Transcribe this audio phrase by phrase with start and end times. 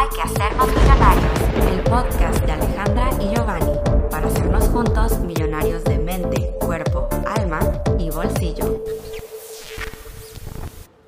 [0.00, 3.72] Hay que hacernos millonarios, el podcast de Alejandra y Giovanni,
[4.10, 7.60] para hacernos juntos millonarios de mente, cuerpo, alma
[7.98, 8.82] y bolsillo.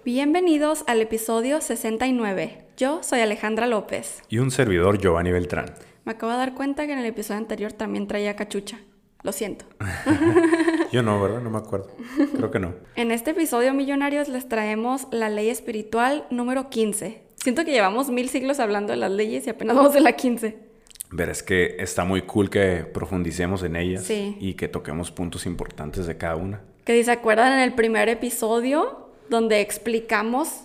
[0.05, 2.67] Bienvenidos al episodio 69.
[2.77, 4.23] Yo soy Alejandra López.
[4.29, 5.73] Y un servidor Giovanni Beltrán.
[6.05, 8.79] Me acabo de dar cuenta que en el episodio anterior también traía cachucha.
[9.23, 9.65] Lo siento.
[10.93, 11.41] Yo no, ¿verdad?
[11.41, 11.89] No me acuerdo.
[12.37, 12.75] Creo que no.
[12.97, 17.23] En este episodio Millonarios les traemos la ley espiritual número 15.
[17.43, 20.57] Siento que llevamos mil siglos hablando de las leyes y apenas vamos de la 15.
[21.11, 24.37] Ver, es que está muy cool que profundicemos en ellas Sí.
[24.41, 26.63] y que toquemos puntos importantes de cada una.
[26.85, 30.65] Que si se acuerdan en el primer episodio donde explicamos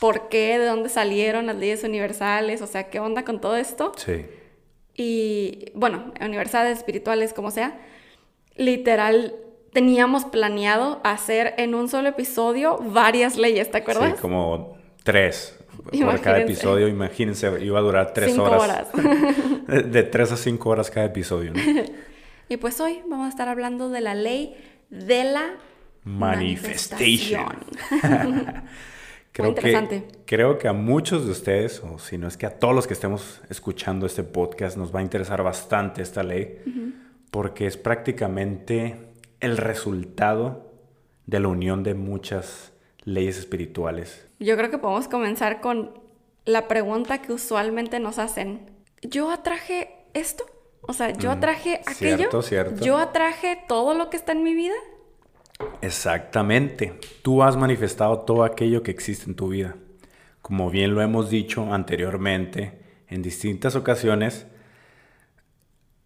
[0.00, 3.92] por qué, de dónde salieron las leyes universales, o sea, qué onda con todo esto.
[3.96, 4.26] Sí.
[5.00, 7.78] y bueno, universales, espirituales, como sea,
[8.56, 9.36] literal
[9.72, 14.14] teníamos planeado hacer en un solo episodio varias leyes, ¿te acuerdas?
[14.16, 15.57] Sí, como tres
[15.90, 16.42] por cada Imagínense.
[16.42, 16.88] episodio.
[16.88, 18.88] Imagínense, iba a durar tres Cinco horas.
[19.66, 21.60] de, de tres a cinco horas cada episodio, ¿no?
[22.50, 24.56] Y pues hoy vamos a estar hablando de la ley
[24.88, 25.56] de la
[26.04, 27.58] manifestación.
[29.32, 30.04] Creo interesante.
[30.04, 32.86] que, creo que a muchos de ustedes, o si no es que a todos los
[32.86, 36.58] que estemos escuchando este podcast, nos va a interesar bastante esta ley,
[37.30, 38.96] porque es prácticamente
[39.40, 40.72] el resultado
[41.26, 42.72] de la unión de muchas
[43.04, 44.27] leyes espirituales.
[44.38, 45.98] Yo creo que podemos comenzar con
[46.44, 48.70] la pregunta que usualmente nos hacen.
[49.02, 50.44] ¿Yo atraje esto?
[50.82, 52.14] O sea, ¿yo atraje aquello?
[52.14, 52.84] Mm, cierto, cierto.
[52.84, 54.74] ¿Yo atraje todo lo que está en mi vida?
[55.82, 56.98] Exactamente.
[57.22, 59.76] Tú has manifestado todo aquello que existe en tu vida.
[60.40, 64.46] Como bien lo hemos dicho anteriormente, en distintas ocasiones,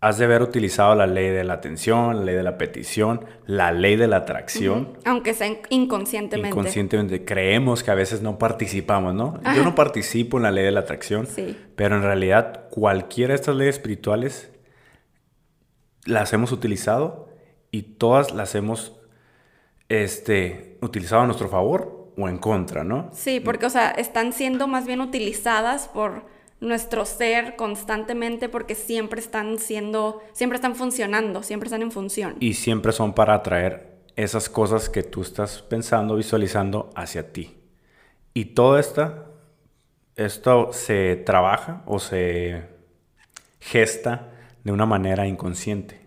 [0.05, 3.71] has de haber utilizado la ley de la atención, la ley de la petición, la
[3.71, 4.99] ley de la atracción.
[5.05, 6.49] Aunque sea in- inconscientemente.
[6.49, 9.41] Inconscientemente creemos que a veces no participamos, ¿no?
[9.55, 11.57] Yo no participo en la ley de la atracción, Sí.
[11.77, 14.51] pero en realidad cualquiera de estas leyes espirituales
[16.05, 17.29] las hemos utilizado
[17.71, 19.01] y todas las hemos
[19.89, 23.09] este, utilizado a nuestro favor o en contra, ¿no?
[23.13, 26.25] Sí, porque, o sea, están siendo más bien utilizadas por
[26.63, 32.37] nuestro ser constantemente porque siempre están siendo, siempre están funcionando, siempre están en función.
[32.39, 37.57] Y siempre son para atraer esas cosas que tú estás pensando, visualizando hacia ti.
[38.33, 39.27] Y todo esta,
[40.15, 42.63] esto se trabaja o se
[43.61, 44.31] gesta
[44.63, 46.01] de una manera inconsciente,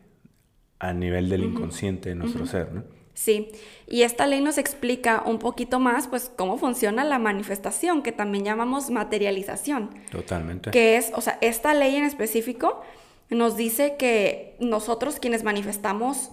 [0.79, 2.83] a nivel del inconsciente de nuestro ser, ¿no?
[3.15, 3.49] Sí,
[3.87, 8.43] y esta ley nos explica un poquito más, pues, cómo funciona la manifestación, que también
[8.43, 9.89] llamamos materialización.
[10.11, 10.69] Totalmente.
[10.71, 12.81] que es, o sea, esta ley en específico
[13.29, 16.31] nos dice que nosotros quienes manifestamos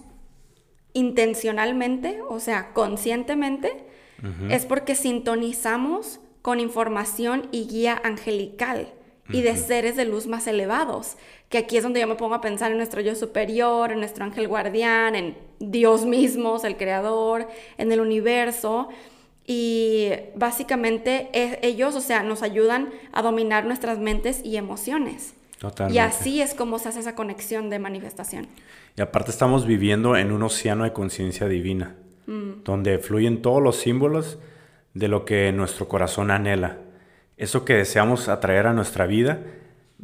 [0.91, 3.87] intencionalmente, o sea, conscientemente,
[4.49, 8.93] es porque sintonizamos con información y guía angelical
[9.29, 11.17] y de seres de luz más elevados,
[11.53, 14.23] que aquí es donde yo me pongo a pensar en nuestro yo superior, en nuestro
[14.25, 17.47] ángel guardián, en Dios mismo, el creador,
[17.77, 18.89] en el universo.
[19.45, 25.35] Y básicamente e- ellos, o sea, nos ayudan a dominar nuestras mentes y emociones.
[25.59, 25.95] Totalmente.
[25.95, 28.47] Y así es como se hace esa conexión de manifestación.
[28.97, 32.63] Y aparte estamos viviendo en un océano de conciencia divina, Mm.
[32.63, 34.39] donde fluyen todos los símbolos
[34.95, 36.77] de lo que nuestro corazón anhela.
[37.37, 39.39] Eso que deseamos atraer a nuestra vida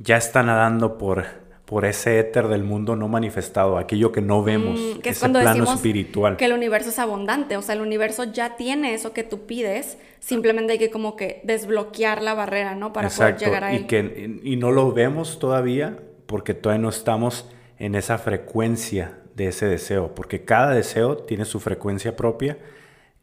[0.02, 1.26] ya está nadando por,
[1.66, 5.20] por ese éter del mundo no manifestado, aquello que no vemos, Mm, que es ese
[5.20, 6.38] cuando plano decimos espiritual.
[6.38, 9.98] que el universo es abundante, o sea, el universo ya tiene eso que tú pides,
[10.20, 12.94] simplemente hay que como que desbloquear la barrera, ¿no?
[12.94, 13.88] Para Exacto, poder llegar a y, él.
[13.88, 19.66] que, y no lo vemos todavía porque todavía no estamos en esa frecuencia de ese
[19.68, 22.58] deseo, porque cada deseo tiene su frecuencia propia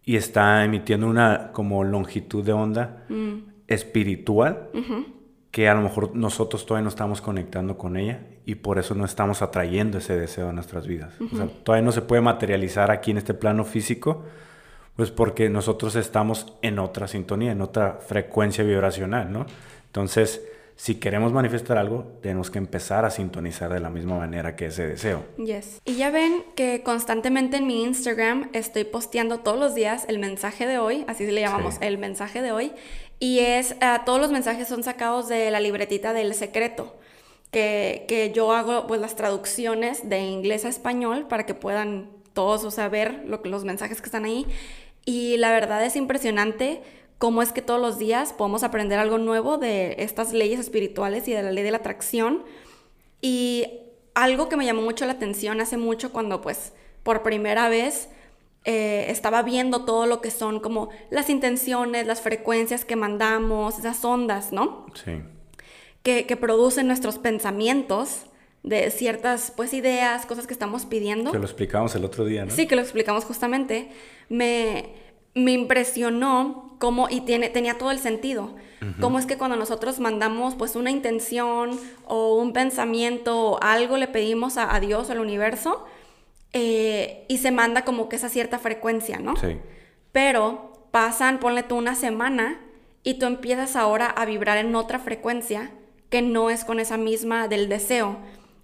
[0.04, 3.38] y está emitiendo una como longitud de onda Mm.
[3.66, 4.68] espiritual
[5.56, 9.06] que a lo mejor nosotros todavía no estamos conectando con ella y por eso no
[9.06, 11.14] estamos atrayendo ese deseo a nuestras vidas.
[11.32, 14.22] O sea, todavía no se puede materializar aquí en este plano físico,
[14.96, 19.46] pues porque nosotros estamos en otra sintonía, en otra frecuencia vibracional, ¿no?
[19.86, 20.42] Entonces,
[20.78, 24.86] si queremos manifestar algo, tenemos que empezar a sintonizar de la misma manera que ese
[24.86, 25.24] deseo.
[25.38, 25.80] Yes.
[25.86, 30.66] Y ya ven que constantemente en mi Instagram estoy posteando todos los días el mensaje
[30.66, 31.80] de hoy, así le llamamos Sí.
[31.80, 32.72] el mensaje de hoy,
[33.18, 36.94] y es, ah, todos los mensajes son sacados de la libretita del secreto,
[37.50, 42.64] que, que yo hago pues las traducciones de inglés a español para que puedan todos,
[42.64, 44.46] o sea, ver lo los mensajes que están ahí.
[45.04, 46.82] Y la verdad es impresionante
[47.18, 51.32] cómo es que todos los días podemos aprender algo nuevo de estas leyes espirituales y
[51.32, 52.44] de la ley de la atracción.
[53.22, 53.80] Y
[54.14, 56.72] algo que me llamó mucho la atención hace mucho cuando pues
[57.02, 58.08] por primera vez
[58.68, 64.04] eh, estaba viendo todo lo que son como las intenciones, las frecuencias que mandamos, esas
[64.04, 64.86] ondas, ¿no?
[64.92, 65.22] Sí.
[66.02, 68.26] que, que producen nuestros pensamientos
[68.64, 71.30] de ciertas pues ideas, cosas que estamos pidiendo.
[71.30, 72.50] Que lo explicamos el otro día, ¿no?
[72.50, 73.88] Sí, que lo explicamos justamente.
[74.28, 74.90] Me,
[75.34, 78.50] me impresionó cómo, y tiene, tenía todo el sentido,
[79.00, 81.70] cómo es que cuando nosotros mandamos pues una intención
[82.04, 85.84] o un pensamiento o algo le pedimos a, a Dios o al universo
[86.58, 89.36] eh, y se manda como que esa cierta frecuencia, ¿no?
[89.36, 89.58] Sí.
[90.10, 92.62] Pero pasan, ponle tú una semana
[93.02, 95.70] y tú empiezas ahora a vibrar en otra frecuencia
[96.08, 98.16] que no es con esa misma del deseo.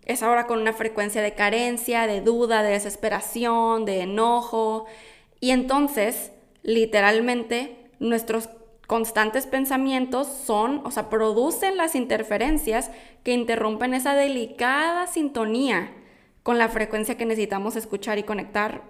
[0.07, 4.87] Es ahora con una frecuencia de carencia, de duda, de desesperación, de enojo.
[5.39, 8.49] Y entonces, literalmente, nuestros
[8.87, 12.91] constantes pensamientos son, o sea, producen las interferencias
[13.23, 15.93] que interrumpen esa delicada sintonía
[16.43, 18.83] con la frecuencia que necesitamos escuchar y conectar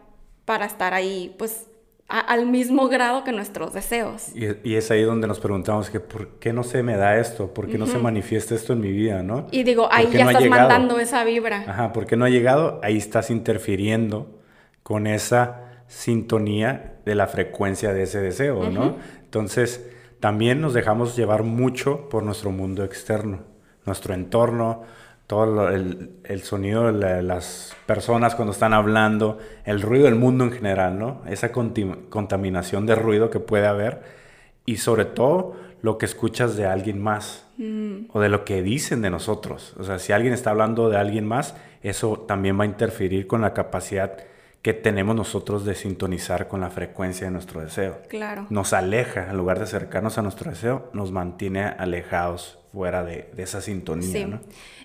[0.44, 1.66] para estar ahí, pues,
[2.08, 4.34] al mismo grado que nuestros deseos.
[4.34, 7.68] Y, es ahí donde nos preguntamos que por qué no se me da esto, por
[7.68, 9.46] qué no se manifiesta esto en mi vida, ¿no?
[9.50, 11.64] Y digo, ahí ya estás mandando esa vibra.
[11.66, 12.80] Ajá, ¿por qué no ha llegado?
[12.82, 14.40] Ahí estás interfiriendo
[14.82, 18.96] con esa sintonía de la frecuencia de ese deseo, ¿no?
[19.24, 19.88] Entonces,
[20.20, 23.40] también nos dejamos llevar mucho por nuestro mundo externo,
[23.86, 24.82] nuestro entorno,
[25.32, 30.52] todo el, el, sonido de las personas cuando están hablando, el ruido del mundo en
[30.52, 31.22] general, ¿no?
[31.26, 34.02] Esa contaminación de ruido que puede haber
[34.66, 38.10] y sobre todo lo que escuchas de alguien más mm.
[38.12, 39.72] o de lo que dicen de nosotros.
[39.78, 43.40] O sea, si alguien está hablando de alguien más, eso también va a interferir con
[43.40, 44.18] la capacidad
[44.60, 48.02] que tenemos nosotros de sintonizar con la frecuencia de nuestro deseo.
[48.10, 48.48] Claro.
[48.50, 53.42] Nos aleja, en lugar de acercarnos a nuestro deseo, nos mantiene alejados fuera de, de
[53.42, 54.24] esa sintonía, sí.
[54.24, 54.40] ¿no?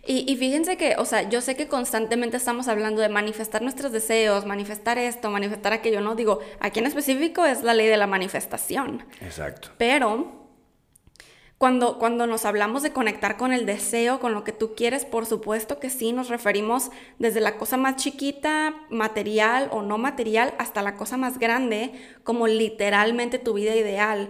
[0.05, 3.91] Y, y, fíjense que, o sea, yo sé que constantemente estamos hablando de manifestar nuestros
[3.91, 6.15] deseos, manifestar esto, manifestar aquello, ¿no?
[6.15, 9.03] Digo, aquí en específico es la ley de la manifestación.
[9.19, 9.69] Exacto.
[9.77, 10.47] Pero
[11.57, 15.25] cuando, cuando nos hablamos de conectar con el deseo, con lo que tú quieres, por
[15.25, 20.83] supuesto que sí, nos referimos desde la cosa más chiquita, material o no material, hasta
[20.83, 21.93] la cosa más grande,
[22.23, 24.29] como literalmente tu vida ideal,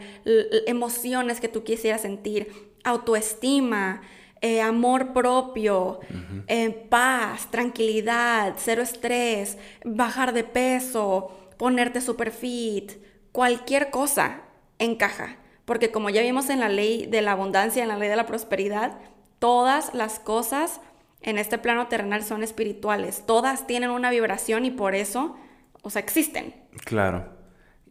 [0.68, 4.02] emociones que tú quisieras sentir, autoestima,
[4.42, 6.00] eh, amor propio,
[6.48, 12.94] eh, paz, tranquilidad, cero estrés, bajar de peso, ponerte super fit,
[13.32, 14.42] cualquier cosa
[14.80, 15.38] encaja.
[15.66, 18.26] Porque como ya vimos en la ley de la abundancia, en la ley de la
[18.26, 19.00] prosperidad,
[19.40, 20.80] todas las cosas
[21.22, 23.24] en este plano terrenal son espirituales.
[23.26, 25.36] Todas tienen una vibración y por eso,
[25.82, 26.56] o sea, existen.
[26.86, 27.36] Claro.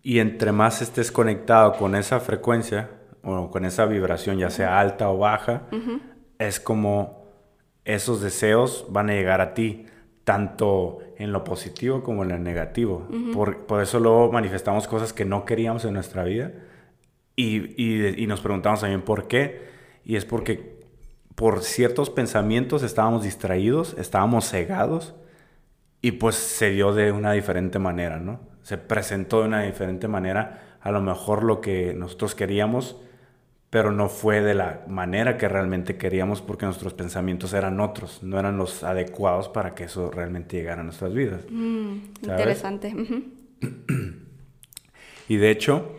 [0.02, 2.88] Y entre más estés conectado con esa frecuencia
[3.26, 5.62] o con esa vibración, ya sea alta o baja,
[6.38, 7.26] es como
[7.84, 9.86] esos deseos van a llegar a ti,
[10.24, 13.06] tanto en lo positivo como en lo negativo.
[13.32, 16.52] por, por, eso luego manifestamos cosas que no queríamos en nuestra vida
[17.34, 19.66] y, y, y, nos preguntamos también por qué.
[20.04, 20.80] Y es porque
[21.34, 25.14] por ciertos pensamientos estábamos distraídos, estábamos cegados
[26.00, 28.40] y pues se dio de una diferente manera, ¿no?
[28.62, 32.96] Se presentó de una diferente manera a lo mejor lo que nosotros queríamos
[33.70, 38.38] pero no fue de la manera que realmente queríamos porque nuestros pensamientos eran otros, no
[38.38, 41.42] eran los adecuados para que eso realmente llegara a nuestras vidas.
[41.50, 42.94] Mm, interesante.
[45.28, 45.96] y de hecho,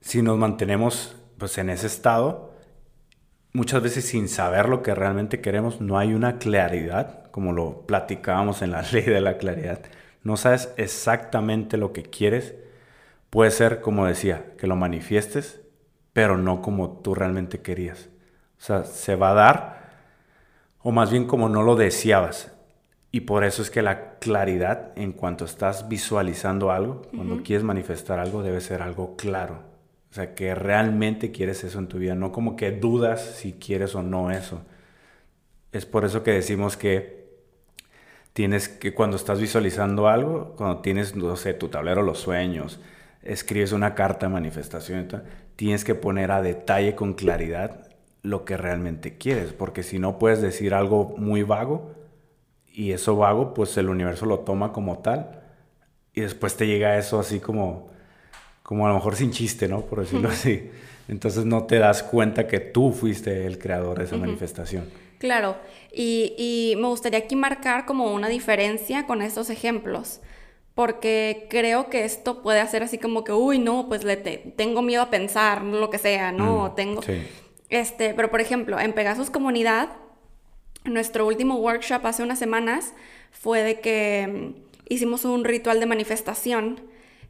[0.00, 2.54] si nos mantenemos pues en ese estado,
[3.52, 8.62] muchas veces sin saber lo que realmente queremos, no hay una claridad, como lo platicábamos
[8.62, 9.80] en la ley de la claridad.
[10.22, 12.54] No sabes exactamente lo que quieres.
[13.30, 15.60] Puede ser, como decía, que lo manifiestes,
[16.18, 18.08] pero no como tú realmente querías.
[18.58, 19.90] O sea, se va a dar,
[20.80, 22.50] o más bien como no lo deseabas.
[23.12, 28.18] Y por eso es que la claridad en cuanto estás visualizando algo, cuando quieres manifestar
[28.18, 29.60] algo, debe ser algo claro.
[30.10, 33.94] O sea, que realmente quieres eso en tu vida, no como que dudas si quieres
[33.94, 34.62] o no eso.
[35.70, 37.28] Es por eso que decimos que
[38.32, 42.80] tienes que cuando estás visualizando algo, cuando tienes, no sé, tu tablero los sueños,
[43.28, 45.08] escribes una carta de manifestación,
[45.56, 47.88] tienes que poner a detalle con claridad
[48.22, 51.92] lo que realmente quieres, porque si no puedes decir algo muy vago
[52.66, 55.40] y eso vago, pues el universo lo toma como tal
[56.14, 57.90] y después te llega eso así como,
[58.62, 59.82] como a lo mejor sin chiste, ¿no?
[59.82, 60.70] Por decirlo así.
[61.06, 64.84] Entonces no te das cuenta que tú fuiste el creador de esa manifestación.
[65.18, 65.56] Claro,
[65.92, 70.20] y, y me gustaría aquí marcar como una diferencia con estos ejemplos
[70.78, 75.02] porque creo que esto puede hacer así como que, uy, no, pues le tengo miedo
[75.02, 76.68] a pensar, lo que sea, ¿no?
[76.68, 77.00] Mm, tengo...
[77.68, 79.88] Este, pero por ejemplo, en Pegasus Comunidad,
[80.84, 82.92] nuestro último workshop hace unas semanas
[83.32, 84.54] fue de que mm,
[84.88, 86.80] hicimos un ritual de manifestación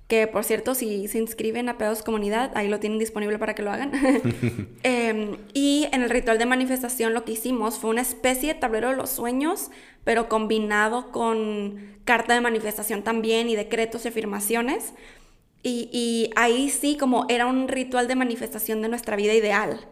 [0.09, 3.62] que por cierto, si se inscriben a Pedos Comunidad, ahí lo tienen disponible para que
[3.62, 3.93] lo hagan.
[4.83, 8.88] Em, y en el ritual de manifestación lo que hicimos fue una especie de tablero
[8.88, 9.71] de los sueños,
[10.05, 14.95] pero combinado con carta de manifestación también y decretos y afirmaciones.
[15.62, 19.88] Y, y ahí sí, como era un ritual de manifestación de nuestra vida ideal.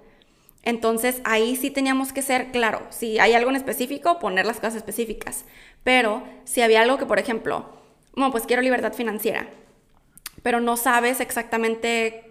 [0.63, 4.77] Entonces ahí sí teníamos que ser, claro, si hay algo en específico, poner las cosas
[4.77, 5.45] específicas.
[5.85, 7.67] Pero si había algo que, por ejemplo,
[8.15, 9.47] bueno, pues quiero libertad financiera
[10.47, 12.23] pero no sabes exactamente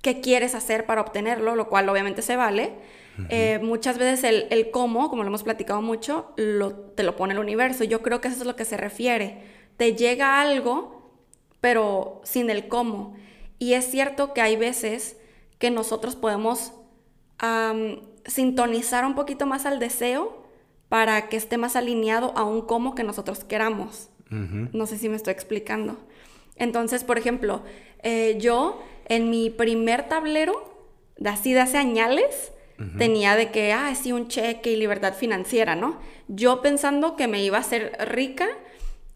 [0.00, 2.72] qué quieres hacer para obtenerlo, lo cual obviamente se vale.
[3.28, 7.34] Eh, muchas veces el, el, cómo, como lo hemos platicado mucho, lo, te lo pone
[7.34, 7.84] el universo.
[7.84, 9.42] Yo creo que eso es lo que se refiere.
[9.76, 11.20] Te llega algo,
[11.60, 13.14] pero sin el cómo.
[13.58, 15.18] Y es cierto que hay veces
[15.58, 16.72] que nosotros podemos
[18.24, 20.46] sintonizar un poquito más al deseo
[20.88, 24.08] para que esté más alineado a un cómo que nosotros queramos.
[24.30, 25.98] No sé si me estoy explicando.
[26.60, 27.62] Entonces, por ejemplo,
[28.02, 30.72] eh, yo en mi primer tablero,
[31.16, 32.52] de así de hace añales,
[32.96, 35.98] tenía de que, ah, sí, un cheque y libertad financiera, ¿no?
[36.28, 38.48] Yo pensando que me iba a ser rica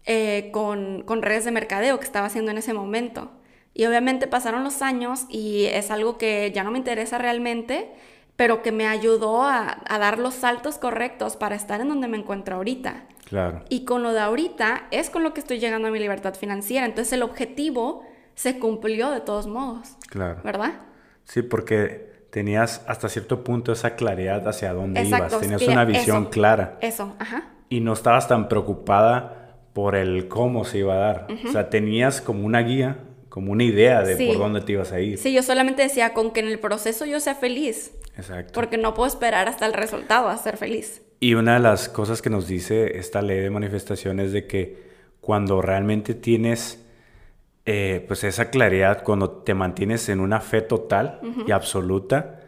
[0.05, 3.31] eh, con, con redes de mercadeo que estaba haciendo en ese momento.
[3.73, 7.89] Y obviamente pasaron los años y es algo que ya no me interesa realmente,
[8.35, 12.17] pero que me ayudó a, a, dar los saltos correctos para estar en donde me
[12.17, 13.07] encuentro ahorita.
[13.25, 13.63] Claro.
[13.69, 16.85] Y con lo de ahorita es con lo que estoy llegando a mi libertad financiera.
[16.85, 18.03] Entonces el objetivo
[18.35, 19.97] se cumplió de todos modos.
[20.09, 20.41] Claro.
[20.43, 20.73] ¿Verdad?
[21.23, 25.39] Sí, porque tenías hasta cierto punto esa claridad hacia dónde ibas.
[25.39, 26.77] Tenías una visión clara.
[26.81, 27.49] Eso, ajá.
[27.69, 31.27] Y no estabas tan preocupada por el cómo se iba a dar.
[31.47, 34.99] O sea, tenías como una guía, como una idea de por dónde te ibas a
[34.99, 35.17] ir.
[35.17, 37.93] Sí, yo solamente decía con que en el proceso yo sea feliz.
[38.17, 38.53] Exacto.
[38.53, 41.01] Porque no puedo esperar hasta el resultado a ser feliz.
[41.19, 44.85] Y una de las cosas que nos dice esta ley de manifestación es de que
[45.21, 46.85] cuando realmente tienes
[47.65, 52.41] eh, pues esa claridad, cuando te mantienes en una fe total y absoluta,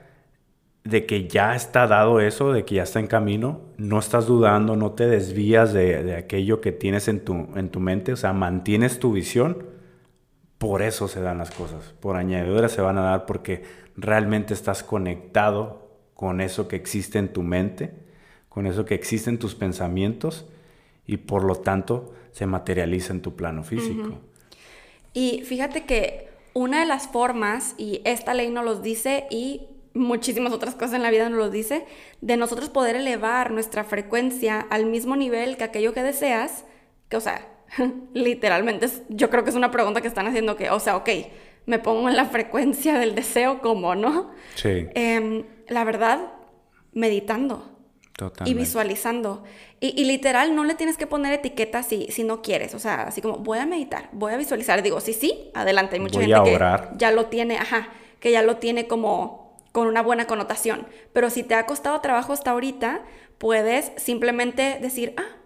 [0.83, 4.75] de que ya está dado eso, de que ya está en camino, no estás dudando,
[4.75, 8.31] no te desvías de, de aquello que tienes en tu, en tu mente, o sea,
[8.31, 9.65] mantienes tu visión,
[10.59, 13.63] por eso se dan las cosas, por añadidura se van a dar porque
[13.95, 18.06] realmente estás conectado con eso que existe en tu mente
[18.57, 20.47] con eso que existe en tus pensamientos
[21.05, 24.17] y por lo tanto se materializa en tu plano físico.
[25.13, 30.53] Y fíjate que una de las formas, y esta ley nos los dice y muchísimas
[30.53, 31.85] otras cosas en la vida nos lo dice,
[32.21, 36.65] de nosotros poder elevar nuestra frecuencia al mismo nivel que aquello que deseas,
[37.09, 37.47] que o sea,
[38.15, 41.09] literalmente yo creo que es una pregunta que están haciendo que, o sea, ok,
[41.67, 44.31] me pongo en la frecuencia del deseo, ¿cómo no?
[44.55, 44.87] Sí.
[44.95, 46.31] Em, la verdad,
[46.93, 47.76] meditando
[48.45, 49.43] y visualizando.
[49.79, 52.73] Y, literal, no le tienes que poner etiquetas si, si no quieres.
[52.73, 54.81] O sea, así como, voy a meditar, voy a visualizar.
[54.81, 55.95] Digo, sí, sí, adelante.
[55.95, 56.59] Hay mucha gente que
[56.97, 60.87] ya lo tiene, ajá, que ya lo tiene como con una buena connotación.
[61.13, 63.01] Pero si te ha costado trabajo hasta ahorita,
[63.37, 65.37] puedes simplemente decir, ah,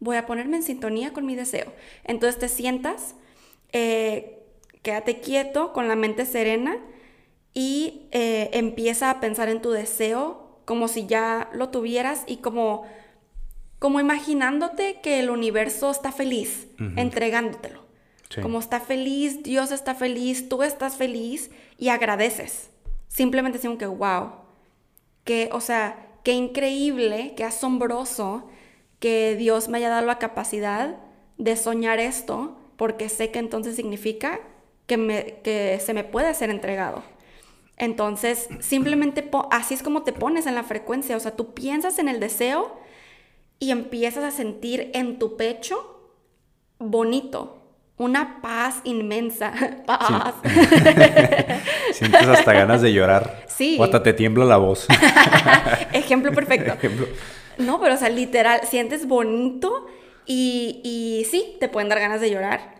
[0.00, 1.72] voy a ponerme en sintonía con mi deseo.
[2.04, 3.14] Entonces te sientas,
[3.72, 4.42] eh,
[4.82, 6.76] quédate quieto, con la mente serena
[7.54, 12.82] y eh, empieza a pensar en tu deseo como si ya lo tuvieras y como,
[13.78, 17.86] como imaginándote que el universo está feliz, entregándotelo.
[18.42, 22.68] Como está feliz, Dios está feliz, tú estás feliz y agradeces.
[23.06, 24.32] Simplemente decimos que, wow,
[25.24, 28.50] que, o sea, qué increíble, qué asombroso
[28.98, 30.96] que Dios me haya dado la capacidad
[31.38, 34.38] de soñar esto, porque sé que entonces significa
[34.86, 37.02] que, me, que se me puede ser entregado.
[37.78, 42.08] Entonces, simplemente así es como te pones en la frecuencia, o sea, tú piensas en
[42.08, 42.76] el deseo
[43.60, 46.12] y empiezas a sentir en tu pecho
[46.78, 47.62] bonito,
[47.96, 49.52] una paz inmensa,
[49.86, 50.34] paz.
[51.92, 53.44] Sientes hasta ganas de llorar.
[53.46, 53.76] Sí.
[53.78, 54.86] O hasta te tiembla la voz.
[55.92, 56.76] Ejemplo perfecto.
[57.58, 59.86] No, pero o sea, literal, sientes bonito
[60.26, 62.74] y, y sí, te pueden dar ganas de llorar.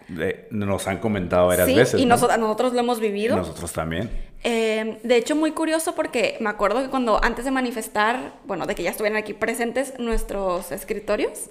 [0.51, 2.01] nos han comentado varias veces.
[2.01, 3.37] Y nosotros, nosotros lo hemos vivido.
[3.37, 4.28] nosotros también.
[4.45, 8.75] Eh, de hecho, muy curioso porque me acuerdo que cuando antes de manifestar, bueno, de
[8.75, 11.49] que ya estuvieran aquí presentes nuestros escritorios,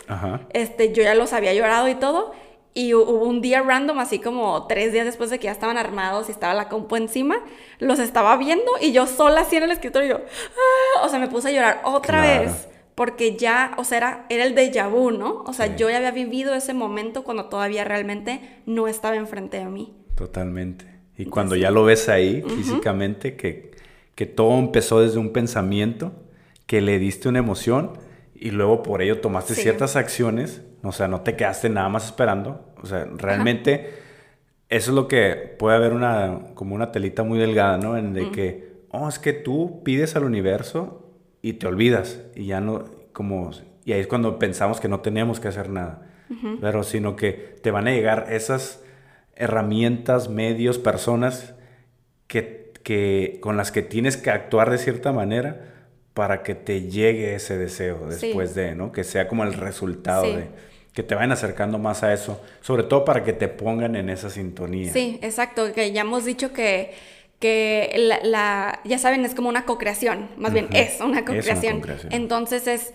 [0.53, 2.32] este, yo ya los había llorado y todo.
[2.74, 6.29] Y hubo un día random, así como tres días después de que ya estaban armados
[6.29, 7.39] y estaba la compu encima,
[7.79, 11.48] los estaba viendo y yo sola así en el escritorio, ah", o sea, me puse
[11.48, 15.44] a llorar otra vez porque ya, o sea, era, era el déjà vu, ¿no?
[15.48, 19.65] O sea, yo ya había vivido ese momento cuando todavía realmente no estaba enfrente de
[19.65, 19.96] mí.
[20.15, 20.97] Totalmente.
[21.17, 23.71] Y cuando ya lo ves ahí físicamente, que,
[24.13, 26.13] que todo empezó desde un pensamiento,
[26.67, 27.93] que le diste una emoción
[28.36, 32.71] y luego por ello tomaste ciertas acciones, o sea, no te quedaste nada más esperando,
[32.81, 33.89] o sea, realmente
[34.69, 37.97] eso es lo que puede haber una, como una telita muy delgada, ¿no?
[37.97, 42.62] En de que, oh, es que tú pides al universo y te olvidas y ya
[42.62, 43.50] no, como,
[43.86, 46.03] y ahí es cuando pensamos que no tenemos que hacer nada,
[46.62, 48.83] pero sino que te van a llegar esas
[49.38, 51.53] herramientas, medios, personas
[52.27, 55.74] que, que, con las que tienes que actuar de cierta manera
[56.13, 58.91] para que te llegue ese deseo después de, ¿no?
[58.91, 60.48] Que sea como el resultado de
[60.98, 64.32] que te vayan acercando más a eso, sobre todo para que te pongan en esa
[64.32, 64.91] sintonía.
[64.91, 66.96] Sí, exacto, que ya hemos dicho que,
[67.39, 71.84] que la, ya saben, es como una co-creación, más bien es una co-creación.
[72.10, 72.94] Entonces es,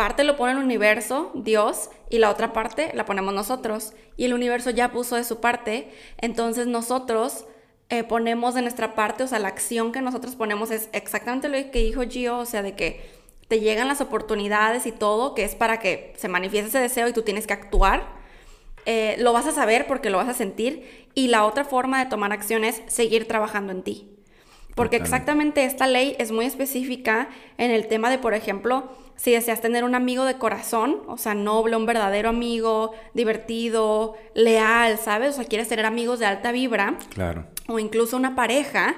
[0.00, 3.92] parte lo pone el universo, Dios, y la otra parte la ponemos nosotros.
[4.16, 7.44] Y el universo ya puso de su parte, entonces nosotros
[7.90, 11.70] eh, ponemos de nuestra parte, o sea, la acción que nosotros ponemos es exactamente lo
[11.70, 13.10] que dijo Gio, o sea, de que
[13.48, 17.12] te llegan las oportunidades y todo, que es para que se manifieste ese deseo y
[17.12, 18.08] tú tienes que actuar.
[18.86, 21.10] Eh, lo vas a saber porque lo vas a sentir.
[21.12, 24.19] Y la otra forma de tomar acción es seguir trabajando en ti.
[24.74, 29.60] Porque exactamente esta ley es muy específica en el tema de, por ejemplo, si deseas
[29.60, 35.30] tener un amigo de corazón, o sea, noble, un verdadero amigo, divertido, leal, ¿sabes?
[35.30, 36.96] O sea, quieres tener amigos de alta vibra.
[37.10, 37.46] Claro.
[37.68, 38.96] O incluso una pareja,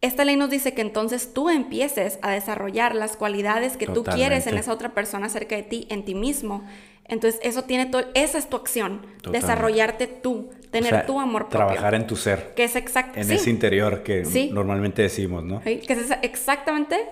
[0.00, 4.46] esta ley nos dice que entonces tú empieces a desarrollar las cualidades que tú quieres
[4.46, 6.64] en esa otra persona cerca de ti, en ti mismo.
[7.08, 11.66] Entonces, eso tiene todo, esa es tu acción, desarrollarte tú, tener tu amor propio.
[11.66, 12.54] Trabajar en tu ser.
[12.54, 13.20] Que es exacto.
[13.20, 14.22] En ese interior que
[14.52, 15.60] normalmente decimos, ¿no?
[15.60, 17.08] Que es exactamente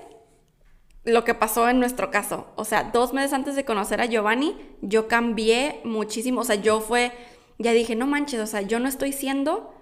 [1.04, 2.52] lo que pasó en nuestro caso.
[2.56, 6.40] O sea, dos meses antes de conocer a Giovanni, yo cambié muchísimo.
[6.40, 7.12] O sea, yo fue,
[7.58, 9.74] ya dije, no manches, o sea, yo no estoy siendo,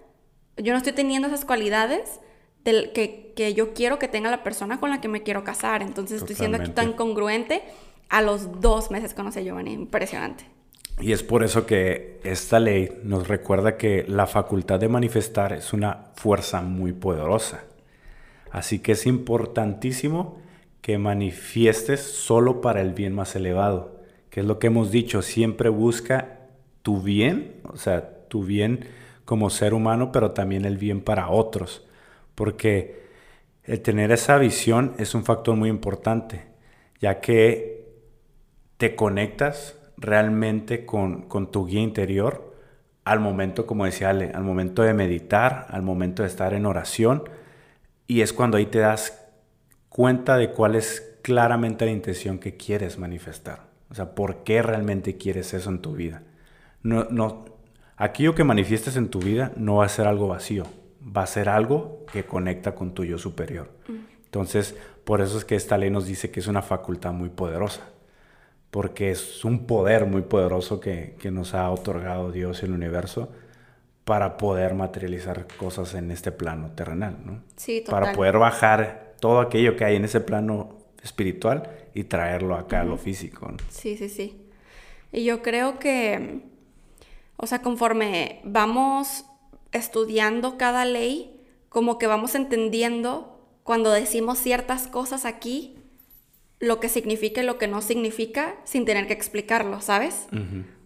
[0.56, 2.20] yo no estoy teniendo esas cualidades
[2.64, 5.82] del que, que, yo quiero que tenga la persona con la que me quiero casar.
[5.82, 7.62] Entonces estoy siendo aquí tan congruente.
[8.08, 9.72] A los dos meses conocí a Giovanni.
[9.72, 10.44] Impresionante.
[11.00, 15.72] Y es por eso que esta ley nos recuerda que la facultad de manifestar es
[15.72, 17.64] una fuerza muy poderosa.
[18.50, 20.38] Así que es importantísimo
[20.82, 25.70] que manifiestes solo para el bien más elevado, que es lo que hemos dicho, siempre
[25.70, 26.40] busca
[26.82, 28.86] tu bien, o sea, tu bien
[29.24, 31.86] como ser humano, pero también el bien para otros
[32.34, 33.02] porque
[33.64, 36.42] el tener esa visión es un factor muy importante,
[37.00, 37.71] ya que
[38.82, 42.52] te conectas realmente con, tu guía interior
[43.04, 47.22] al momento, como decía Ale, al momento de meditar, al momento de estar en oración,
[48.08, 49.24] y es cuando ahí te das
[49.88, 53.68] cuenta de cuál es claramente la intención que quieres manifestar.
[53.88, 56.24] O sea, por qué realmente quieres eso en tu vida.
[56.82, 57.44] No, no,
[57.96, 60.64] aquello que manifiestes en tu vida no va a ser algo vacío,
[61.00, 63.70] va a ser algo que conecta con tu yo superior.
[64.24, 67.92] Entonces, por eso es que esta ley nos dice que es una facultad muy poderosa,
[68.72, 73.30] porque es un poder muy poderoso que, nos ha otorgado Dios y el universo
[74.06, 77.42] para poder materializar cosas en este plano terrenal, ¿no?
[77.54, 82.80] Sí, Para poder bajar todo aquello que hay en ese plano espiritual y traerlo acá
[82.80, 83.52] a lo físico.
[83.68, 84.40] Sí, sí, sí.
[85.12, 86.40] Y yo creo que,
[87.36, 89.26] o sea, conforme vamos
[89.72, 95.76] estudiando cada ley, como que vamos entendiendo cuando decimos ciertas cosas aquí,
[96.62, 100.28] lo que significa y lo que no significa, sin tener que explicarlo, ¿sabes?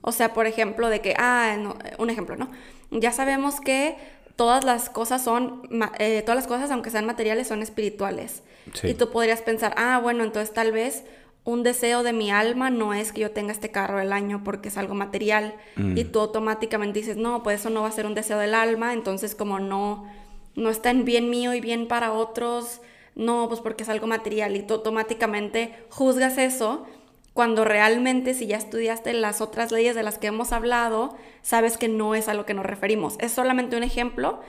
[0.00, 1.54] O sea, por ejemplo, de que, ah,
[1.98, 2.50] un ejemplo, ¿no?
[2.90, 3.94] Ya sabemos que
[4.36, 8.42] todas las cosas son, eh, todas las cosas, aunque sean materiales, son espirituales.
[8.84, 11.04] Y tú podrías pensar, ah, bueno, entonces tal vez
[11.44, 14.68] un deseo de mi alma no es que yo tenga este carro del año porque
[14.68, 16.10] es algo material y mm.
[16.10, 19.34] tú automáticamente dices, no, pues eso no va a ser un deseo del alma, entonces
[19.34, 20.10] como no,
[20.54, 22.80] no está en bien mío y bien para otros,
[23.16, 26.86] no, pues porque es algo material y tú automáticamente juzgas eso
[27.32, 31.88] cuando realmente si ya estudiaste las otras leyes de las que hemos hablado, sabes que
[31.88, 33.16] no es a lo que nos referimos.
[33.18, 34.40] Es solamente un ejemplo,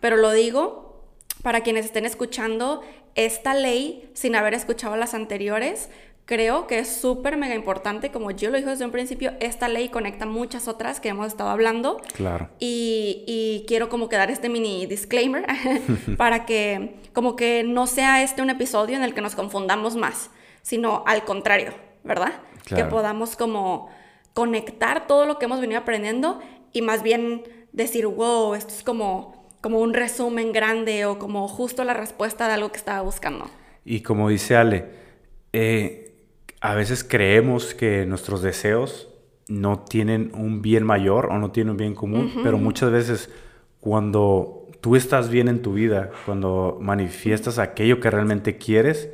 [0.00, 1.02] pero lo digo
[1.42, 2.82] para quienes estén escuchando
[3.14, 5.88] esta ley sin haber escuchado las anteriores,
[6.26, 9.88] creo que es súper mega importante, como yo lo dije desde un principio, esta ley
[9.88, 11.98] conecta muchas otras que hemos estado hablando.
[12.14, 12.50] Claro.
[12.58, 15.46] Y, quiero como que dar este mini disclaimer
[16.18, 20.30] para que como que no sea este un episodio en el que nos confundamos más,
[20.62, 21.72] sino al contrario,
[22.04, 22.32] ¿verdad?
[22.64, 23.88] Que podamos como
[24.34, 26.40] conectar todo lo que hemos venido aprendiendo
[26.72, 31.84] y más bien decir, wow, esto es como, como un resumen grande o como justo
[31.84, 33.48] la respuesta de algo que estaba buscando.
[33.84, 34.84] Y como dice Ale,
[35.52, 36.05] eh,
[36.66, 39.08] a veces creemos que nuestros deseos
[39.46, 43.30] no tienen un bien mayor o no tienen un bien común, pero muchas veces
[43.78, 49.08] cuando tú estás bien en tu vida, cuando manifiestas aquello que realmente quieres,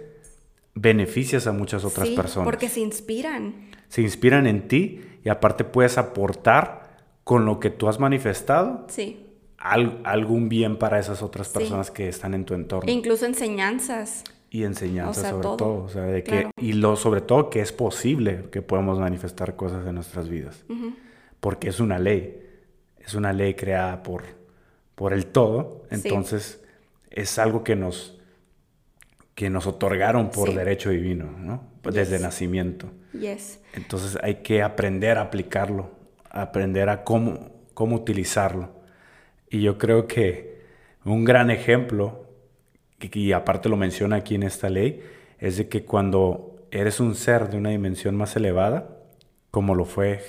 [0.75, 2.47] beneficias a muchas otras personas.
[2.47, 3.71] Porque se inspiran.
[3.89, 8.87] Se inspiran en ti y aparte puedes aportar con lo que tú has manifestado.
[8.89, 9.27] Sí.
[9.59, 12.91] algún bien para esas otras personas que están en tu entorno.
[12.91, 14.25] incluso enseñanzas.
[14.55, 15.85] Y enseñanzas sobre todo.
[15.85, 19.87] O sea, de que, y lo sobre todo que es posible que podamos manifestar cosas
[19.87, 20.63] en nuestras vidas.
[21.41, 22.39] Porque es una ley.
[22.99, 24.25] Es una ley creada por,
[24.95, 25.87] por el todo.
[25.91, 26.63] Entonces,
[27.11, 28.21] es algo que nos,
[29.35, 31.65] que nos otorgaron por derecho divino, ¿no?
[31.91, 32.91] Desde nacimiento.
[33.19, 33.59] Yes.
[33.73, 35.93] Entonces hay que aprender a aplicarlo,
[36.29, 38.83] aprender a cómo, cómo utilizarlo.
[39.49, 40.61] Y yo creo que
[41.05, 42.22] un gran ejemplo,
[43.13, 45.03] y aparte lo menciona aquí en esta ley,
[45.39, 48.99] es de que cuando eres un ser de una dimensión más elevada,
[49.51, 50.21] como lo fue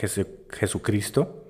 [0.49, 1.45] Jesucristo,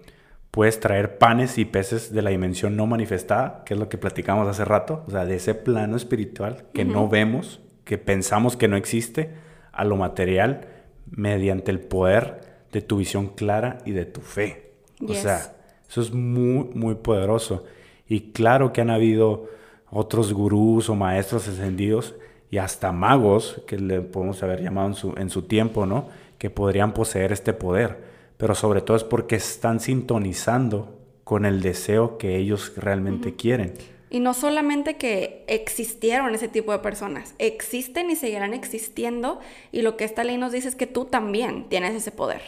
[0.51, 4.47] puedes traer panes y peces de la dimensión no manifestada, que es lo que platicamos
[4.47, 8.77] hace rato, o sea, de ese plano espiritual que no vemos, que pensamos que no
[8.77, 9.31] existe,
[9.71, 10.67] a lo material
[11.09, 14.73] mediante el poder de tu visión clara y de tu fe.
[15.07, 15.55] O sea,
[15.89, 17.65] eso es muy, muy poderoso.
[18.07, 19.49] Y claro que han habido
[19.93, 22.15] otros gurús o maestros ascendidos
[22.51, 26.08] y hasta magos, que le podemos haber llamado en su, en su tiempo, ¿no?
[26.38, 32.17] Que podrían poseer este poder pero sobre todo es porque están sintonizando con el deseo
[32.17, 33.73] que ellos realmente quieren.
[34.10, 39.39] Y no solamente que existieron ese tipo de personas, existen y seguirán existiendo
[39.71, 42.41] y lo que esta ley nos dice es que tú también tienes ese poder.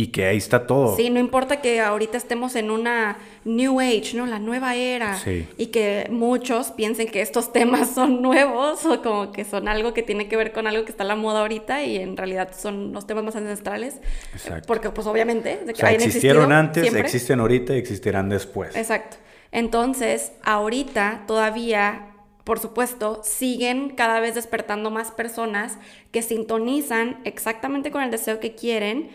[0.00, 0.96] Y que ahí está todo.
[0.96, 4.24] Sí, no importa que ahorita estemos en una New Age, ¿no?
[4.24, 5.18] La nueva era.
[5.18, 5.46] Sí.
[5.58, 10.02] Y que muchos piensen que estos temas son nuevos o como que son algo que
[10.02, 12.94] tiene que ver con algo que está a la moda ahorita y en realidad son
[12.94, 13.96] los temas más ancestrales.
[14.32, 14.66] Exacto.
[14.66, 15.58] Porque pues obviamente...
[15.66, 18.74] De que existieron antes, existen ahorita y existirán después.
[18.74, 19.18] Exacto.
[19.52, 22.06] Entonces, ahorita todavía
[22.44, 25.76] por supuesto, siguen cada vez despertando más personas
[26.10, 29.10] que sintonizan exactamente con el deseo que quieren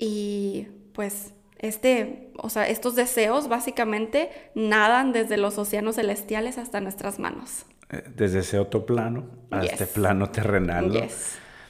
[0.00, 7.18] y pues este, o sea, estos deseos básicamente nadan desde los océanos celestiales hasta nuestras
[7.18, 7.66] manos.
[7.90, 11.08] Eh, desde ese otro plano a este plano terrenal.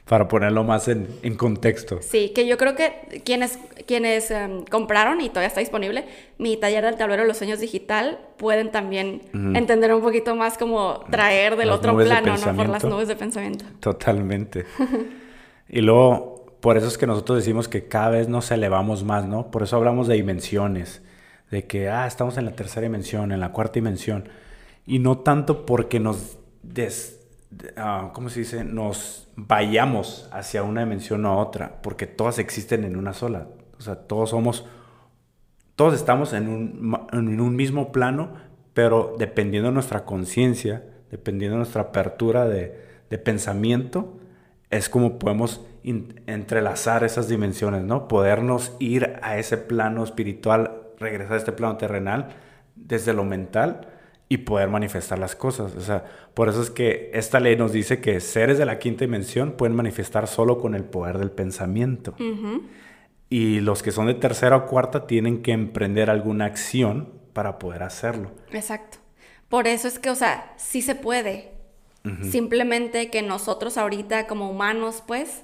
[0.05, 1.99] Para ponerlo más en, contexto.
[2.03, 6.05] Sí, que yo creo que quienes, quienes em, compraron y todavía está disponible
[6.37, 9.23] mi taller del tablero de los sueños digital pueden también
[9.55, 12.57] entender un poquito más como traer del otro plano, ¿no?
[12.57, 13.65] Por las nubes de pensamiento.
[13.79, 14.67] Totalmente.
[15.69, 16.30] y luego
[16.61, 19.51] por eso es que nosotros decimos que cada vez nos elevamos más, ¿no?
[19.51, 21.03] Por eso hablamos de dimensiones,
[21.51, 24.29] de que, ah, estamos en la tercera dimensión, en la cuarta dimensión,
[24.87, 27.21] y no tanto porque nos, des,
[27.77, 28.65] ah, ¿cómo se dice?
[28.65, 33.49] Nos vayamos hacia una dimensión o otra, porque todas existen en una sola.
[33.79, 34.67] O sea, todos somos,
[35.77, 38.35] todos estamos en un, en un mismo plano,
[38.75, 44.19] pero dependiendo de nuestra conciencia, dependiendo de nuestra apertura de, de pensamiento,
[44.69, 48.09] es como podemos entrelazar esas dimensiones, ¿no?
[48.09, 52.29] Podernos ir a ese plano espiritual, regresar a este plano terrenal
[52.77, 53.89] desde lo mental
[54.29, 55.75] y poder manifestar las cosas.
[55.75, 59.05] O sea, por eso es que esta ley nos dice que seres de la quinta
[59.05, 62.15] dimensión pueden manifestar solo con el poder del pensamiento.
[63.29, 67.83] Y los que son de tercera o cuarta tienen que emprender alguna acción para poder
[67.83, 68.31] hacerlo.
[68.53, 68.99] Exacto.
[69.49, 71.53] Por eso es que, o sea, sí se puede.
[72.23, 75.43] Simplemente que nosotros ahorita como humanos, pues,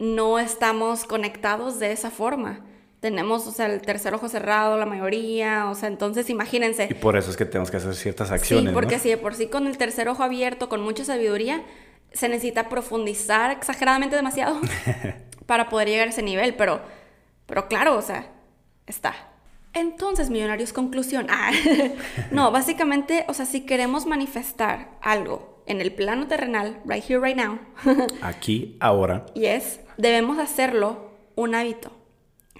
[0.00, 2.64] no estamos conectados de esa forma.
[3.00, 6.88] Tenemos, o sea, el tercer ojo cerrado, la mayoría, o sea, entonces imagínense.
[6.90, 8.70] Y por eso es que tenemos que hacer ciertas acciones.
[8.70, 11.62] Sí, porque si de por sí con el tercer ojo abierto, con mucha sabiduría,
[12.12, 14.58] se necesita profundizar exageradamente demasiado
[15.46, 16.80] para poder llegar a ese nivel, pero,
[17.46, 18.26] pero claro, o sea,
[18.86, 19.29] está.
[19.72, 21.26] Entonces, millonarios, conclusión.
[21.30, 21.52] Ah,
[22.30, 27.36] no, básicamente, o sea, si queremos manifestar algo en el plano terrenal, right here, right
[27.36, 27.58] now.
[28.22, 29.26] Aquí, ahora.
[29.34, 31.92] Yes, debemos hacerlo un hábito.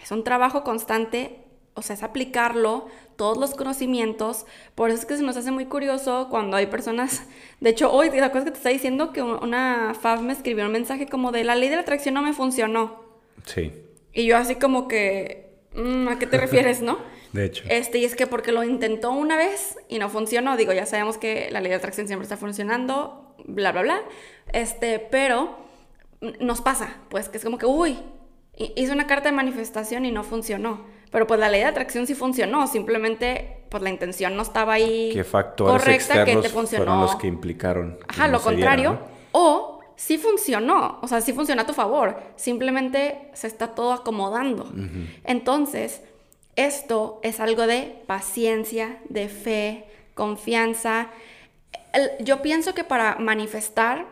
[0.00, 1.44] Es un trabajo constante,
[1.74, 4.46] o sea, es aplicarlo, todos los conocimientos.
[4.74, 7.24] Por eso es que se nos hace muy curioso cuando hay personas.
[7.60, 10.72] De hecho, hoy, ¿te acuerdas que te está diciendo que una FAB me escribió un
[10.72, 13.02] mensaje como de la ley de la atracción no me funcionó?
[13.44, 13.72] Sí.
[14.12, 15.49] Y yo, así como que,
[15.80, 16.98] mm, ¿a qué te refieres, no?
[17.32, 17.64] De hecho.
[17.68, 21.16] Este, y es que porque lo intentó una vez y no funcionó, digo, ya sabemos
[21.16, 24.02] que la ley de atracción siempre está funcionando, bla, bla, bla.
[24.52, 25.56] Este, pero
[26.40, 27.98] nos pasa, pues, que es como que, uy,
[28.56, 30.84] hice una carta de manifestación y no funcionó.
[31.10, 35.10] Pero pues la ley de atracción sí funcionó, simplemente pues la intención no estaba ahí
[35.12, 36.84] ¿Qué factores correcta que te funcionó.
[36.84, 37.98] fueron los que implicaron.
[38.06, 38.98] Ajá, lo contrario.
[39.32, 39.69] O
[40.00, 44.72] sí funcionó, o sea, sí funcionó a tu favor, simplemente se está todo acomodando.
[45.24, 46.00] Entonces,
[46.56, 49.84] esto es algo de paciencia, de fe,
[50.14, 51.10] confianza.
[52.18, 54.06] yo pienso que para manifestar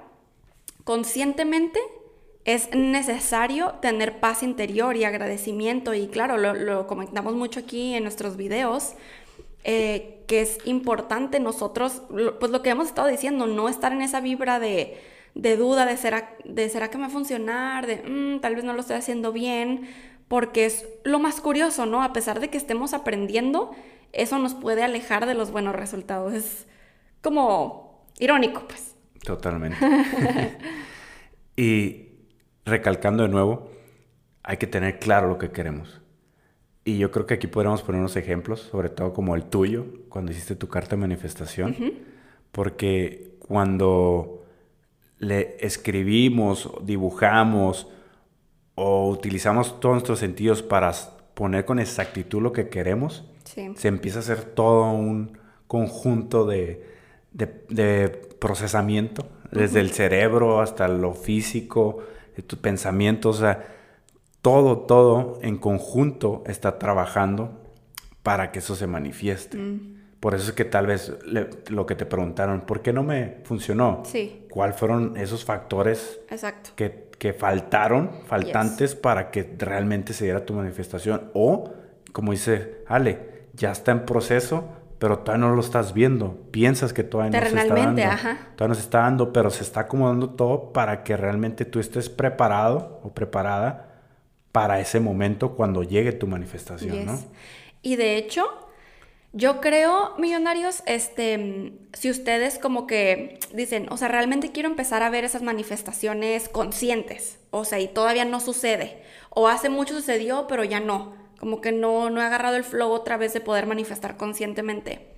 [0.84, 1.80] conscientemente
[2.44, 8.36] es necesario tener paz interior y agradecimiento y claro, lo, comentamos mucho aquí en nuestros
[8.36, 8.92] videos.
[9.64, 12.02] eh, que es importante nosotros,
[12.38, 14.98] pues lo que hemos estado diciendo, no estar en esa vibra de,
[15.34, 18.64] de duda, de será, de será que me va a funcionar, de mm, tal vez
[18.64, 19.88] no lo estoy haciendo bien,
[20.28, 22.02] porque es lo más curioso, ¿no?
[22.02, 23.70] A pesar de que estemos aprendiendo,
[24.12, 26.32] eso nos puede alejar de los buenos resultados.
[26.32, 26.66] Es
[27.22, 28.94] como irónico, pues.
[29.24, 29.76] Totalmente.
[31.56, 32.08] y
[32.64, 33.70] recalcando de nuevo,
[34.42, 36.00] hay que tener claro lo que queremos.
[36.84, 40.32] Y yo creo que aquí podríamos poner unos ejemplos, sobre todo como el tuyo, cuando
[40.32, 41.76] hiciste tu carta de manifestación,
[42.50, 44.37] porque cuando
[45.18, 47.88] le escribimos, dibujamos
[48.74, 50.92] o utilizamos todos nuestros sentidos para
[51.34, 56.84] poner con exactitud lo que queremos, se empieza a hacer todo un conjunto de,
[58.38, 61.98] procesamiento, desde el cerebro hasta lo físico,
[62.36, 63.66] de tus pensamientos, o sea,
[64.42, 67.60] todo, todo en conjunto está trabajando
[68.22, 69.58] para que eso se manifieste.
[69.58, 69.97] Mm.
[70.20, 71.12] Por eso es que tal vez
[71.68, 74.02] lo que te preguntaron, ¿por qué no me funcionó?
[74.04, 74.46] Sí.
[74.50, 76.70] ¿Cuáles fueron esos factores Exacto.
[76.74, 81.30] Que, que faltaron, faltantes para que realmente se diera tu manifestación?
[81.34, 81.72] O,
[82.12, 84.64] como dice Ale, ya está en proceso,
[84.98, 86.36] pero todavía no lo estás viendo.
[86.50, 88.02] Piensas que todavía no se está dando.
[88.02, 88.38] Ajá.
[88.56, 92.08] Todavía no se está dando, pero se está acomodando todo para que realmente tú estés
[92.08, 94.02] preparado o preparada
[94.50, 97.18] para ese momento cuando llegue tu manifestación, ¿no?
[97.82, 98.67] Y de hecho,
[99.32, 105.10] yo creo, millonarios, este, si ustedes como que dicen, o sea, realmente quiero empezar a
[105.10, 110.64] ver esas manifestaciones conscientes, o sea, y todavía no sucede, o hace mucho sucedió, pero
[110.64, 114.16] ya no, como que no, no he agarrado el flow otra vez de poder manifestar
[114.16, 115.14] conscientemente.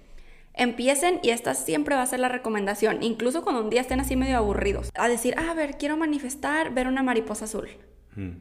[0.52, 4.16] Empiecen y esta siempre va a ser la recomendación, incluso cuando un día estén así
[4.16, 7.68] medio aburridos, a decir, ah, a ver, quiero manifestar ver una mariposa azul.
[8.16, 8.32] Mm.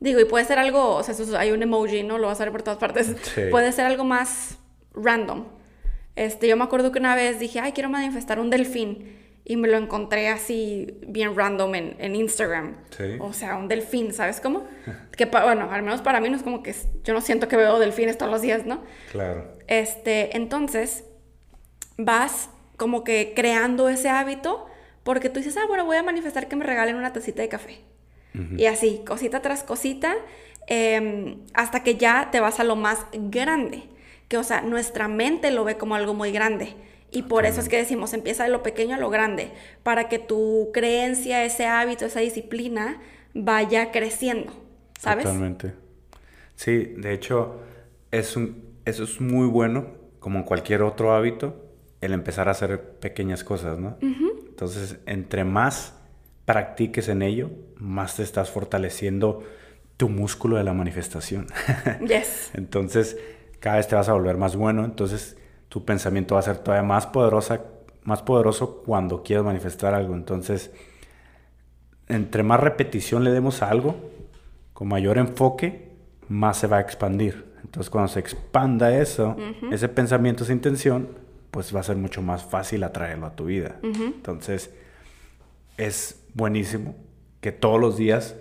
[0.00, 2.18] Digo, y puede ser algo, o sea, hay un emoji, ¿no?
[2.18, 3.14] Lo vas a ver por todas partes.
[3.50, 4.58] Puede ser algo más
[4.94, 5.44] random.
[6.16, 9.22] Este, yo me acuerdo que una vez dije, ay, quiero manifestar un delfín.
[9.46, 12.76] Y me lo encontré así bien random en, en Instagram.
[13.18, 14.66] O sea, un delfín, ¿sabes cómo?
[15.16, 17.78] que bueno, al menos para mí no es como que yo no siento que veo
[17.78, 18.82] delfines todos los días, ¿no?
[19.12, 19.52] Claro.
[19.66, 21.04] Este, entonces,
[21.98, 24.66] vas como que creando ese hábito
[25.02, 27.80] porque tú dices, ah, bueno, voy a manifestar que me regalen una tacita de café.
[28.56, 30.16] Y así, cosita tras cosita,
[30.66, 33.84] em, hasta que ya te vas a lo más grande
[34.34, 36.74] que, o sea, nuestra mente lo ve como algo muy grande.
[37.12, 39.52] Y por eso es que decimos, empieza de lo pequeño a lo grande,
[39.84, 43.00] para que tu creencia, ese hábito, esa disciplina
[43.34, 44.52] vaya creciendo,
[44.98, 45.24] ¿sabes?
[45.24, 45.74] Totalmente.
[46.56, 47.60] Sí, de hecho,
[48.10, 49.86] es un, eso es muy bueno,
[50.18, 51.64] como cualquier otro hábito,
[52.00, 53.96] el empezar a hacer pequeñas cosas, ¿no?
[54.00, 55.94] Entonces, entre más
[56.44, 59.44] practiques en ello, más te estás fortaleciendo
[59.96, 61.46] tu músculo de la manifestación.
[62.08, 62.50] Yes.
[62.54, 63.16] Entonces,
[63.64, 65.38] cada vez te vas a volver más bueno, entonces
[65.70, 67.62] tu pensamiento va a ser todavía más poderosa,
[68.02, 70.14] más poderoso cuando quieras manifestar algo.
[70.14, 70.70] Entonces,
[72.06, 73.96] entre más repetición le demos a algo,
[74.74, 75.92] con mayor enfoque,
[76.28, 77.54] más se va a expandir.
[77.62, 79.34] Entonces, cuando se expanda eso,
[79.72, 81.08] ese pensamiento, esa intención,
[81.50, 83.76] pues va a ser mucho más fácil atraerlo a tu vida.
[83.82, 84.74] Entonces,
[85.78, 86.96] es buenísimo
[87.40, 88.36] que todos los días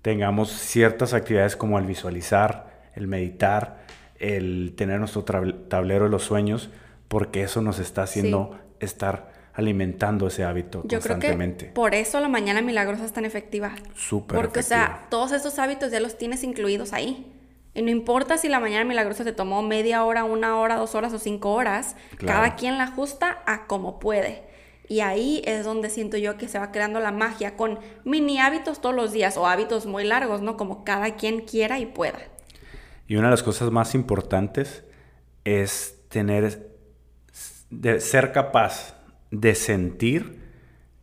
[0.00, 3.83] tengamos ciertas actividades como el visualizar, el meditar,
[4.24, 6.70] el tener nuestro tablero de los sueños,
[7.08, 11.56] porque eso nos está haciendo estar alimentando ese hábito Yo constantemente.
[11.58, 13.72] Creo que por eso la mañana milagrosa es tan efectiva.
[13.94, 17.30] Súper Porque, o sea, todos esos hábitos ya los tienes incluidos ahí.
[17.74, 21.12] Y no importa si la mañana milagrosa te tomó media hora, una hora, dos horas
[21.12, 24.42] o cinco horas, cada quien la ajusta a como puede.
[24.88, 28.80] Y ahí es donde siento yo que se va creando la magia con mini hábitos
[28.80, 30.56] todos los días o hábitos muy largos, ¿no?
[30.56, 32.18] Como cada quien quiera y pueda.
[33.06, 34.84] Y una de las cosas más importantes
[35.44, 36.70] es tener,
[37.70, 38.96] de ser capaz
[39.30, 40.40] de sentir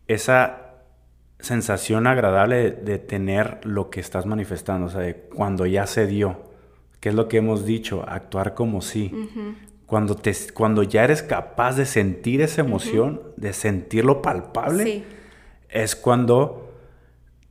[0.07, 0.61] esa
[1.39, 6.51] sensación agradable de, tener lo que estás manifestando, o sea, de cuando ya se dio,
[6.99, 9.11] que es lo que hemos dicho, actuar como si.
[9.85, 15.03] cuando, te, cuando ya eres capaz de sentir esa emoción, de sentirlo palpable,
[15.69, 16.70] es cuando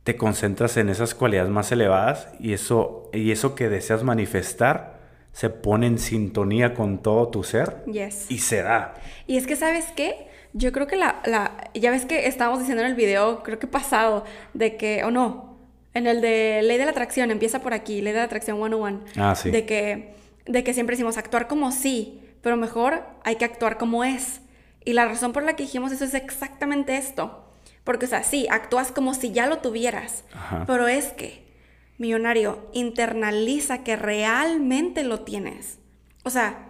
[0.03, 4.99] te concentras en esas cualidades más elevadas y eso, y eso que deseas manifestar
[5.31, 7.83] se pone en sintonía con todo tu ser
[8.29, 8.95] y se da.
[9.27, 10.27] Y es que, ¿sabes qué?
[10.53, 13.67] Yo creo que la, la, ya ves que estábamos diciendo en el video, creo que
[13.67, 15.57] pasado, de que, o no,
[15.93, 19.01] en el de ley de la atracción, empieza por aquí, ley de la atracción 101.
[19.15, 19.51] Ah, sí.
[19.51, 24.03] De que, de que siempre decimos actuar como sí, pero mejor hay que actuar como
[24.03, 24.41] es.
[24.83, 27.50] Y la razón por la que dijimos eso es exactamente esto.
[27.83, 30.23] Porque, o sea, sí, actúas como si ya lo tuvieras,
[30.67, 31.43] pero es que,
[31.97, 35.79] millonario, internaliza que realmente lo tienes.
[36.23, 36.67] O sea,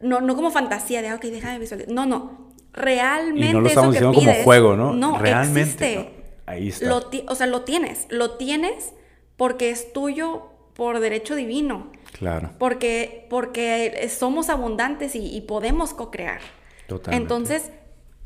[0.00, 1.92] no, no como fantasía de, ah, ok, déjame visualizar.
[1.92, 2.52] No, no.
[2.72, 4.92] Realmente Y no lo eso estamos que diciendo como pides, juego, ¿no?
[4.94, 5.96] No, Realmente, existe.
[5.96, 6.22] ¿no?
[6.46, 6.86] Ahí está.
[6.86, 8.06] Lo o sea, lo tienes.
[8.08, 8.94] Lo tienes
[9.36, 11.90] porque es tuyo por derecho divino.
[12.12, 16.40] Claro, Porque, porque somos abundantes y, y podemos co-crear.
[16.86, 17.22] totalmente.
[17.22, 17.70] Entonces,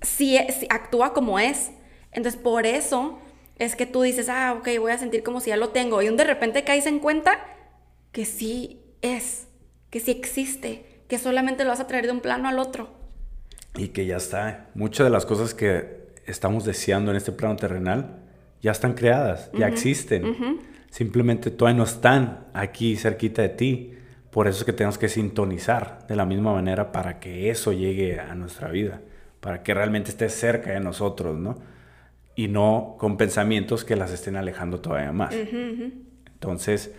[0.02, 1.70] si, si actúa como es.
[2.16, 3.18] Entonces, por eso
[3.58, 6.02] es que tú dices, ah, ok, voy a sentir como si ya lo tengo.
[6.02, 7.38] Y un de repente caes en cuenta
[8.10, 9.46] que sí es,
[9.90, 12.88] que sí existe, que solamente lo vas a traer de un plano al otro.
[13.76, 14.70] Y que ya está.
[14.74, 18.22] Muchas de las cosas que estamos deseando en este plano terrenal
[18.62, 20.60] ya están creadas, ya existen.
[20.90, 23.92] Simplemente todavía no están aquí cerquita de ti.
[24.30, 28.18] Por eso es que tenemos que sintonizar de la misma manera para que eso llegue
[28.18, 29.02] a nuestra vida,
[29.40, 31.75] para que realmente esté cerca de nosotros, ¿no?
[32.36, 35.34] Y no con pensamientos que las estén alejando todavía más.
[35.34, 36.94] Entonces,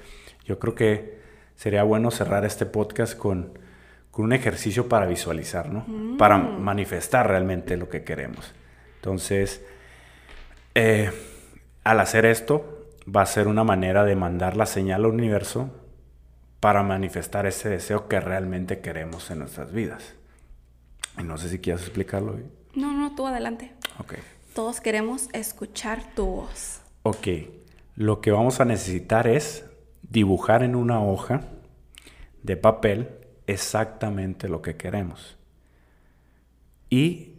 [0.46, 1.20] yo creo que
[1.56, 3.58] sería bueno cerrar este podcast con,
[4.12, 6.18] con un ejercicio para visualizar, ¿no?
[6.18, 8.54] Para manifestar realmente lo que queremos.
[8.96, 9.64] Entonces,
[10.76, 11.12] eh,
[11.84, 15.70] al hacer esto, va a ser una manera de mandar la señal al universo
[16.60, 20.16] para manifestar ese deseo que realmente queremos en nuestras vidas.
[21.18, 22.38] Y no sé si quieres explicarlo.
[22.76, 23.74] No, no, tú adelante.
[24.00, 24.16] Ok.
[24.58, 26.82] Todos queremos escuchar tu voz.
[27.04, 27.28] Ok,
[27.96, 29.64] lo que vamos a necesitar es
[30.02, 31.42] dibujar en una hoja
[32.42, 33.08] de papel
[33.46, 35.38] exactamente lo que queremos.
[36.90, 37.36] Y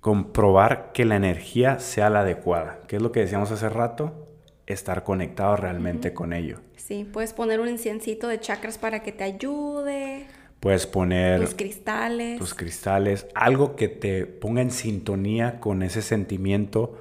[0.00, 2.80] comprobar que la energía sea la adecuada.
[2.88, 4.26] ¿Qué es lo que decíamos hace rato?
[4.66, 6.60] Estar conectado realmente con ello.
[6.76, 10.26] Sí, puedes poner un inciencito de chakras para que te ayude,
[10.64, 12.38] Puedes poner tus cristales.
[12.38, 16.98] tus cristales, algo que te ponga en sintonía con ese sentimiento,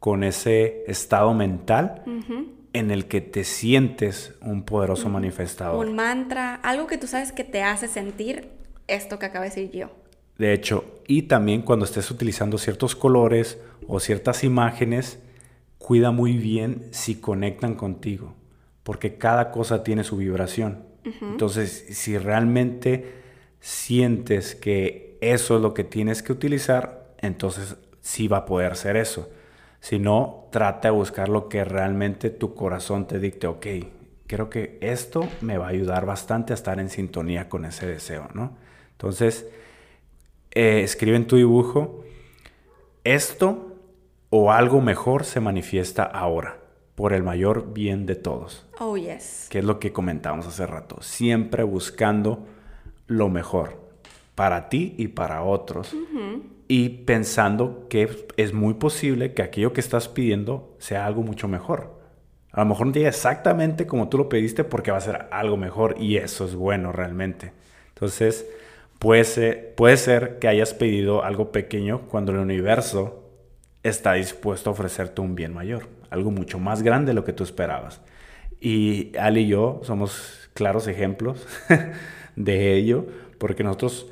[0.00, 2.02] con ese estado mental
[2.74, 5.86] en el que te sientes un poderoso manifestador.
[5.86, 8.50] un mantra, algo que tú sabes que te hace sentir
[8.86, 9.88] esto que acaba de decir yo.
[10.36, 15.20] De hecho, y también cuando estés utilizando ciertos colores o ciertas imágenes,
[15.78, 18.34] cuida muy bien si conectan contigo,
[18.82, 20.85] porque cada cosa tiene su vibración.
[21.20, 23.14] Entonces, si realmente
[23.60, 28.96] sientes que eso es lo que tienes que utilizar, entonces sí va a poder ser
[28.96, 29.28] eso.
[29.80, 33.66] Si no, trata de buscar lo que realmente tu corazón te dicte, ok,
[34.26, 38.28] creo que esto me va a ayudar bastante a estar en sintonía con ese deseo,
[38.34, 38.56] ¿no?
[38.92, 39.46] Entonces,
[40.52, 42.04] eh, escribe en tu dibujo,
[43.04, 43.76] esto
[44.30, 46.58] o algo mejor se manifiesta ahora,
[46.96, 49.46] por el mayor bien de todos, Oh, yes.
[49.50, 52.44] que es lo que comentábamos hace rato, siempre buscando
[53.06, 53.80] lo mejor
[54.34, 55.94] para ti y para otros,
[56.68, 62.00] y pensando que es muy posible que aquello que estás pidiendo sea algo mucho mejor.
[62.50, 65.56] A lo mejor no llega exactamente como tú lo pediste porque va a ser algo
[65.56, 67.52] mejor y eso es bueno realmente.
[67.90, 68.46] Entonces,
[68.98, 73.22] puede ser, puede ser que hayas pedido algo pequeño cuando el universo
[73.82, 77.44] está dispuesto a ofrecerte un bien mayor, algo mucho más grande de lo que tú
[77.44, 78.00] esperabas.
[78.60, 81.46] Y Ali y yo somos claros ejemplos
[82.36, 83.06] de ello,
[83.38, 84.06] porque nosotros,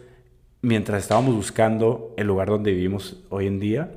[0.62, 3.90] mientras estábamos buscando el lugar donde vivimos hoy en día,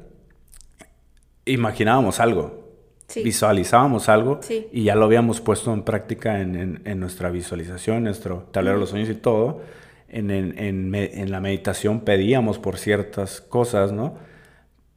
[1.46, 2.66] imaginábamos algo,
[3.08, 3.24] Sí.
[3.24, 4.68] visualizábamos algo Sí.
[4.74, 8.80] y ya lo habíamos puesto en práctica en, en- en nuestra visualización, nuestro tablero de
[8.82, 9.62] los sueños y todo.
[10.10, 14.16] En, en la meditación pedíamos por ciertas cosas, ¿no?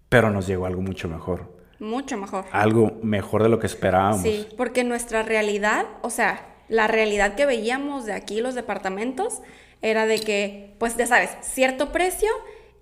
[0.08, 1.52] Pero nos llegó algo mucho mejor.
[1.80, 2.44] Mucho mejor.
[2.52, 4.22] Algo mejor de lo que esperábamos.
[4.22, 9.40] Sí, porque nuestra realidad, o sea, la realidad que veíamos de aquí, los departamentos,
[9.82, 12.30] era de que, pues ya sabes, cierto precio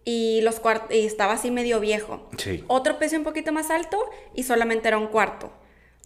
[0.04, 2.28] y, los y estaba así medio viejo.
[2.38, 2.64] Sí.
[2.66, 3.98] Otro precio un poquito más alto
[4.34, 5.52] y solamente era un cuarto.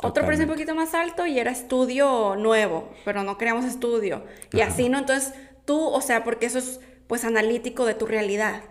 [0.03, 4.25] Otro precio un poquito más alto y era estudio nuevo, pero no queríamos estudio.
[4.53, 4.73] Y Ajá.
[4.73, 4.99] así, ¿no?
[4.99, 5.33] Entonces
[5.65, 8.63] tú, o sea, porque eso es pues analítico de tu realidad.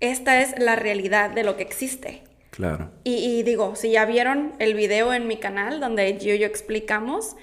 [0.00, 2.24] Esta es la realidad de lo que existe.
[2.58, 2.90] Claro.
[3.04, 6.46] Y, y digo, si ya vieron el video en mi canal donde yo y yo
[6.46, 7.34] explicamos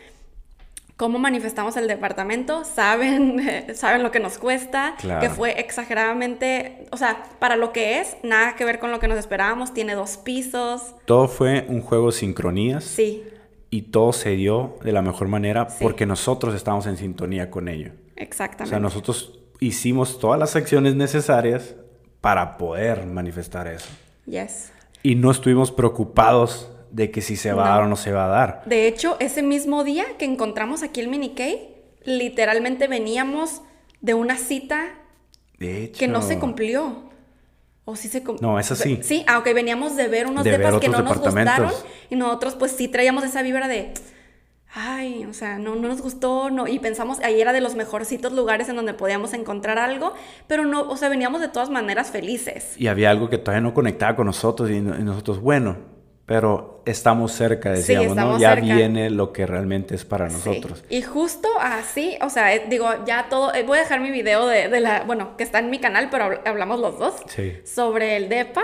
[0.98, 3.42] cómo manifestamos el departamento, saben,
[3.76, 5.22] saben lo que nos cuesta, Claro.
[5.22, 9.08] que fue exageradamente, o sea, para lo que es, nada que ver con lo que
[9.08, 13.24] nos esperábamos, tiene dos pisos, Todo fue un juego de sincronías sí,
[13.70, 15.78] y todo se dio de la mejor manera Sí.
[15.82, 17.92] porque nosotros estábamos en sintonía con ello.
[17.92, 18.70] O exactamente.
[18.70, 21.76] sea, nosotros hicimos todas las acciones necesarias
[22.22, 23.88] para poder manifestar eso.
[24.26, 24.72] Yes.
[25.06, 28.26] Y no estuvimos preocupados de que si se va a dar o no se va
[28.26, 28.64] a dar.
[28.66, 31.44] De hecho, ese mismo día que encontramos aquí el mini K,
[32.06, 33.62] literalmente veníamos
[34.02, 34.96] de una cita
[35.60, 36.00] De hecho.
[36.00, 37.12] que no se cumplió.
[37.84, 38.24] O sí se.
[38.42, 38.98] No, esa sí.
[39.04, 41.72] Sí, aunque veníamos de ver unos De ver depas que otros no nos gustaron
[42.10, 43.94] y nosotros pues sí traíamos esa vibra de
[44.76, 48.34] ay, o sea, no, no nos gustó, no, y pensamos, ahí era de los mejorcitos
[48.34, 50.14] lugares en donde podíamos encontrar algo,
[50.48, 52.76] pero no, o sea, veníamos de todas maneras felices.
[52.78, 55.78] Y había algo que todavía no conectaba con nosotros y, nosotros, bueno,
[56.26, 58.38] pero estamos cerca, decíamos, ¿no?
[58.38, 60.84] Ya viene lo que realmente es para nosotros.
[60.90, 64.46] Y justo así, o sea, eh, digo, ya todo, eh, voy a dejar mi video
[64.46, 67.54] de, de, la, bueno, que está en mi canal, pero hablamos los dos, sí.
[67.64, 68.64] sobre el DEPA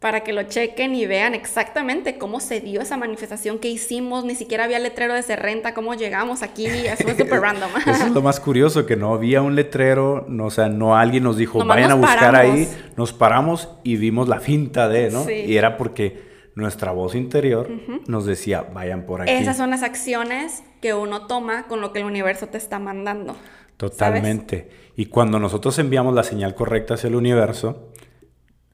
[0.00, 4.24] para que lo chequen y vean exactamente cómo se dio esa manifestación que hicimos.
[4.24, 6.66] Ni siquiera había letrero de Serrenta, cómo llegamos aquí.
[6.66, 7.70] Eso fue súper random.
[7.80, 11.24] Eso es lo más curioso, que no había un letrero, no, o sea, no alguien
[11.24, 12.68] nos dijo, vayan a buscar ahí.
[12.96, 15.28] Nos paramos y vimos la finta de, ¿no?
[15.28, 17.68] Y era porque nuestra voz interior
[18.06, 19.32] nos decía, vayan por aquí.
[19.32, 23.36] Esas son las acciones que uno toma con lo que el universo te está mandando.
[23.76, 24.68] Totalmente.
[24.96, 27.92] Y cuando nosotros enviamos la señal correcta hacia el universo,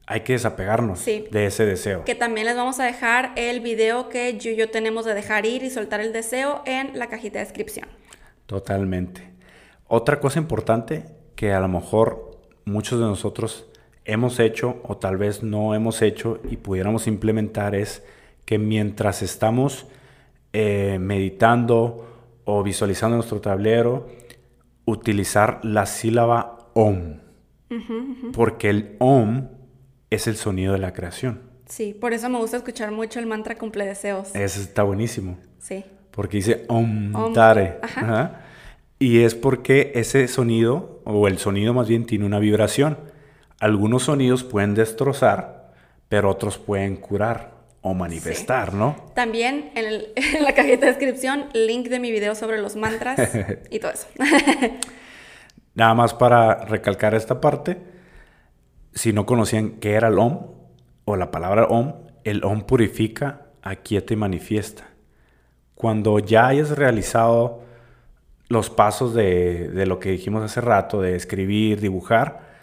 [0.07, 2.03] hay que desapegarnos de ese deseo.
[2.05, 5.45] Que también les vamos a dejar el video que yo y yo tenemos de dejar
[5.45, 7.87] ir y soltar el deseo en la cajita de descripción.
[8.45, 9.31] Totalmente.
[9.87, 13.67] Otra cosa importante que a lo mejor muchos de nosotros
[14.05, 18.03] hemos hecho o tal vez no hemos hecho y pudiéramos implementar es
[18.45, 19.87] que mientras estamos
[20.53, 22.05] eh, meditando
[22.45, 24.07] o visualizando nuestro tablero,
[24.85, 27.19] utilizar la sílaba OM.
[28.31, 29.49] Porque el OM
[30.09, 31.41] es el sonido de la creación.
[31.67, 34.35] Sí, por eso me gusta escuchar mucho el mantra cumple deseos.
[34.35, 35.37] Ese está buenísimo.
[35.59, 35.83] Sí.
[36.11, 37.79] Porque dice Om, Tare.
[37.81, 38.41] Ajá.
[38.99, 42.97] Y es porque ese sonido, o el sonido más bien, tiene una vibración.
[43.59, 45.73] Algunos sonidos pueden destrozar,
[46.07, 48.95] pero otros pueden curar o manifestar, ¿no?
[49.13, 53.19] También en, en, la cajita de descripción, link de mi video sobre los mantras
[53.69, 54.07] y todo eso.
[55.73, 57.94] Nada más para recalcar esta parte
[58.95, 60.47] si no conocían qué era el OM
[61.03, 61.93] o la palabra OM,
[62.23, 64.89] el OM purifica, aquieta y manifiesta.
[65.75, 67.61] Cuando ya hayas realizado
[68.47, 72.55] los pasos de, lo que dijimos hace rato, de escribir, dibujar,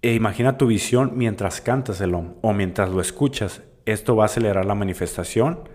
[0.00, 3.62] e imagina tu visión mientras cantas el OM o mientras lo escuchas.
[3.84, 5.68] Esto va a acelerar la manifestación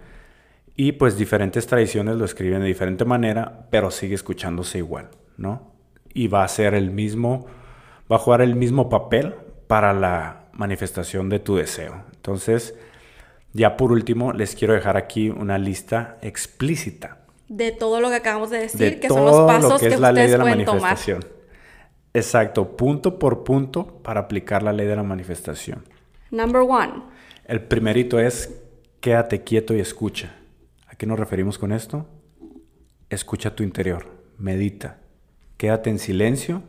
[0.78, 5.74] y pues diferentes tradiciones lo escriben de diferente manera, pero sigue escuchándose igual, ¿no?
[6.13, 7.47] Y va a ser el mismo,
[8.09, 9.36] va a jugar el mismo papel
[9.68, 12.03] para la manifestación de tu deseo.
[12.15, 12.76] Entonces,
[13.53, 17.20] ya por último, les quiero dejar aquí una lista explícita.
[17.47, 20.30] De todo lo que acabamos de decir, que son los pasos que, es la ley
[20.30, 21.24] de la manifestación.
[22.13, 25.86] Exacto, punto por punto para aplicar la ley de la manifestación.
[26.32, 27.03] Number one.
[27.45, 28.61] El primerito es
[28.99, 30.36] quédate quieto y escucha.
[30.88, 32.07] ¿A qué nos referimos con esto?
[33.09, 34.05] Escucha tu interior,
[34.38, 34.99] medita,
[35.55, 36.63] quédate en silencio.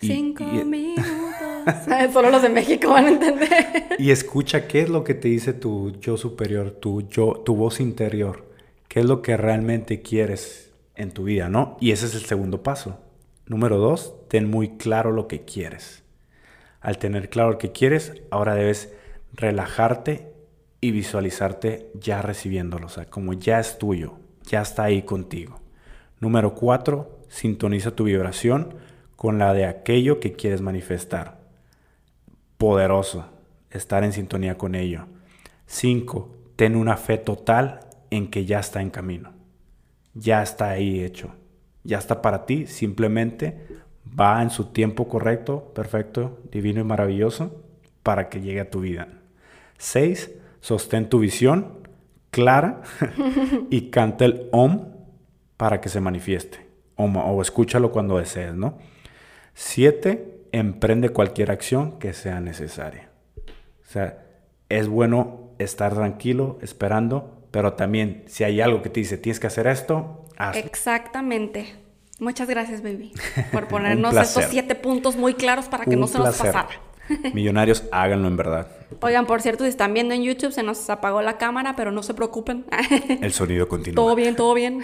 [0.00, 1.04] Cinco minutos.
[2.12, 3.96] Solo los de México van a entender.
[3.98, 7.80] Y escucha qué es lo que te dice tu yo superior, tu yo, tu voz
[7.80, 8.46] interior.
[8.88, 11.76] ¿Qué es lo que realmente quieres en tu vida, no?
[11.80, 12.98] Y ese es el segundo paso.
[13.46, 16.02] Número dos, ten muy claro lo que quieres.
[16.80, 18.92] Al tener claro lo que quieres, ahora debes
[19.32, 20.32] relajarte
[20.80, 25.60] y visualizarte ya recibiéndolo, o sea, como ya es tuyo, ya está ahí contigo.
[26.18, 28.74] Número cuatro, sintoniza tu vibración
[29.16, 31.41] con la de aquello que quieres manifestar
[32.62, 33.24] poderoso
[33.72, 35.06] estar en sintonía con ello.
[35.66, 39.32] Cinco, ten una fe total en que ya está en camino.
[40.14, 41.34] Ya está ahí hecho.
[41.82, 42.68] Ya está para ti.
[42.68, 43.66] Simplemente
[44.06, 47.64] va en su tiempo correcto, perfecto, divino y maravilloso
[48.04, 49.08] para que llegue a tu vida.
[49.76, 51.88] Seis, sostén tu visión
[52.30, 52.82] clara
[53.70, 54.86] y canta el OM
[55.56, 56.64] para que se manifieste.
[56.94, 58.78] o escúchalo cuando desees, ¿no?
[59.52, 63.08] Siete, emprende cualquier acción que sea necesaria.
[63.46, 64.24] O sea,
[64.68, 69.46] es bueno estar tranquilo, esperando, pero también si hay algo que te dice, tienes que
[69.46, 70.62] hacer esto, hazlo.
[70.62, 71.74] Exactamente.
[72.20, 73.12] Muchas gracias, baby,
[73.52, 76.68] por ponernos estos siete puntos muy claros para que no se nos pasara.
[77.34, 78.68] Millonarios, háganlo en verdad.
[79.00, 82.02] Oigan, por cierto, si están viendo en YouTube, se nos apagó la cámara, pero no
[82.02, 82.64] se preocupen.
[83.20, 83.96] El sonido continúa.
[83.96, 84.82] Todo bien, todo bien.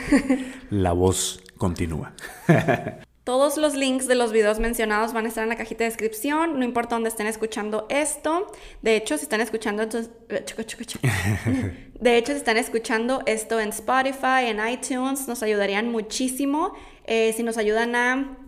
[0.71, 2.13] La voz continúa.
[3.29, 6.59] Todos los links de los videos mencionados van a estar en la cajita de descripción,
[6.59, 8.51] no importa dónde estén escuchando esto.
[8.81, 10.11] De hecho, si están escuchando entonces,
[12.01, 16.73] De hecho, si están escuchando esto en Spotify, en iTunes, nos ayudarían muchísimo
[17.05, 18.39] eh, si nos ayudan a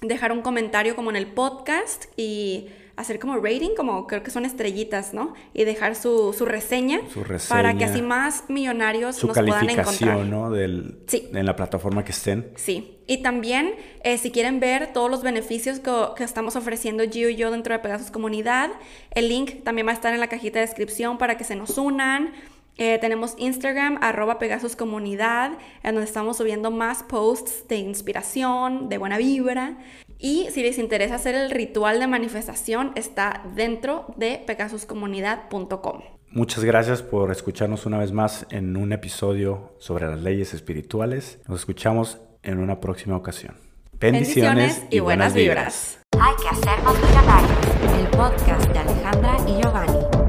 [0.00, 2.70] dejar un comentario como en el podcast y
[3.00, 5.34] hacer como rating, como creo que son estrellitas, ¿no?
[5.54, 9.70] Y dejar su, su, reseña, su reseña, para que así más millonarios su nos puedan
[9.70, 10.18] encontrar.
[10.26, 10.50] ¿no?
[10.50, 11.28] Del, sí.
[11.32, 12.52] En la plataforma que estén.
[12.56, 12.98] Sí.
[13.06, 13.74] Y también,
[14.04, 17.74] eh, si quieren ver todos los beneficios que, que, estamos ofreciendo Gio y yo dentro
[17.74, 18.70] de Pegasus Comunidad,
[19.12, 21.76] el link también va a estar en la cajita de descripción para que se nos
[21.76, 22.32] unan.
[22.76, 25.52] Eh, tenemos Instagram, arroba Pegasus Comunidad,
[25.82, 29.76] en donde estamos subiendo más posts de inspiración, de buena vibra.
[30.18, 36.02] Y si les interesa hacer el ritual de manifestación, está dentro de pegasuscomunidad.com.
[36.32, 41.40] Muchas gracias por escucharnos una vez más en un episodio sobre las leyes espirituales.
[41.48, 43.56] Nos escuchamos en una próxima ocasión.
[43.98, 45.98] Bendiciones, y, buenas vibras.
[46.18, 47.50] Hay que hacernos millonarios.
[47.98, 50.19] El podcast de Alejandra y Giovanni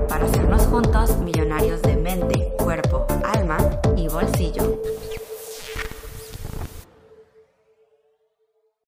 [0.71, 3.57] juntos millonarios de mente, cuerpo, alma
[3.97, 4.70] y bolsillo.